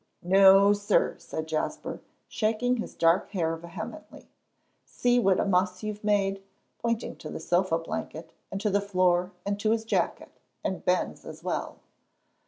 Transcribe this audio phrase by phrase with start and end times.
[0.23, 4.31] "No, sir!" said Jasper, shaking his dark hair vehemently;
[4.83, 6.41] "see what a muss you've made,"
[6.79, 10.31] pointing to the sofa blanket and to the floor and to his jacket,
[10.63, 11.75] and Ben's as well.